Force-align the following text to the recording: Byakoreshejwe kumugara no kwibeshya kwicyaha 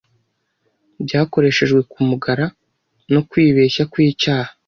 Byakoreshejwe 1.05 1.79
kumugara 1.91 2.45
no 3.13 3.21
kwibeshya 3.29 3.83
kwicyaha 3.91 4.51